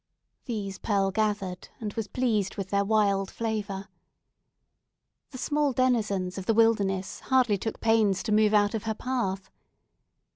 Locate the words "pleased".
2.07-2.55